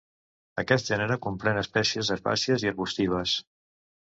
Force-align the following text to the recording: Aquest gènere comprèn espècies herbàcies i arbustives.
Aquest 0.61 0.87
gènere 0.91 1.17
comprèn 1.25 1.59
espècies 1.63 2.11
herbàcies 2.17 2.67
i 2.67 2.73
arbustives. 2.73 3.37